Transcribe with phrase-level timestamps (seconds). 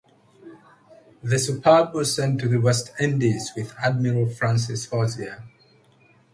[1.21, 5.43] The "Superb" was sent to the West Indies with Admiral Francis Hosier.